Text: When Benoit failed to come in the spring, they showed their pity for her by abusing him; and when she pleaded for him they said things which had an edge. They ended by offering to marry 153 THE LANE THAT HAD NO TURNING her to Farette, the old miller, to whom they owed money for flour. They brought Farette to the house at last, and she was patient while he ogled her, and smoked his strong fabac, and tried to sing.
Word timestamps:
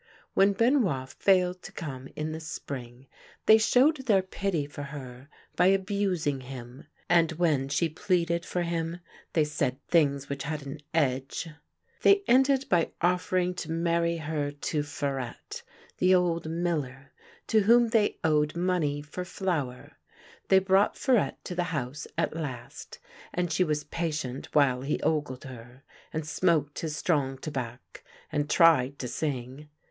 When 0.33 0.53
Benoit 0.53 1.09
failed 1.09 1.61
to 1.61 1.71
come 1.71 2.07
in 2.15 2.31
the 2.31 2.39
spring, 2.39 3.05
they 3.45 3.59
showed 3.59 3.97
their 4.07 4.23
pity 4.23 4.65
for 4.65 4.81
her 4.81 5.29
by 5.55 5.67
abusing 5.67 6.41
him; 6.41 6.87
and 7.07 7.33
when 7.33 7.69
she 7.69 7.87
pleaded 7.87 8.43
for 8.43 8.63
him 8.63 8.99
they 9.33 9.43
said 9.43 9.77
things 9.89 10.27
which 10.27 10.41
had 10.45 10.65
an 10.65 10.79
edge. 10.91 11.47
They 12.01 12.23
ended 12.27 12.65
by 12.67 12.93
offering 12.99 13.53
to 13.53 13.69
marry 13.69 14.15
153 14.15 14.79
THE 14.79 14.79
LANE 14.79 14.85
THAT 14.89 15.03
HAD 15.03 15.29
NO 15.29 15.29
TURNING 15.29 15.33
her 15.37 15.37
to 15.37 15.51
Farette, 15.53 15.63
the 15.99 16.15
old 16.15 16.49
miller, 16.49 17.13
to 17.45 17.59
whom 17.59 17.89
they 17.89 18.17
owed 18.23 18.55
money 18.55 19.03
for 19.03 19.23
flour. 19.23 19.99
They 20.47 20.57
brought 20.57 20.95
Farette 20.97 21.37
to 21.43 21.53
the 21.53 21.63
house 21.77 22.07
at 22.17 22.35
last, 22.35 22.97
and 23.31 23.51
she 23.53 23.63
was 23.63 23.83
patient 23.83 24.47
while 24.53 24.81
he 24.81 24.99
ogled 25.03 25.43
her, 25.43 25.83
and 26.11 26.25
smoked 26.27 26.79
his 26.79 26.97
strong 26.97 27.37
fabac, 27.37 28.03
and 28.31 28.49
tried 28.49 28.97
to 28.97 29.07
sing. 29.07 29.69